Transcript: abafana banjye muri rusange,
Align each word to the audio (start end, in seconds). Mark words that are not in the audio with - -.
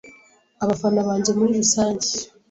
abafana 0.63 0.99
banjye 1.07 1.31
muri 1.37 1.51
rusange, 1.59 2.07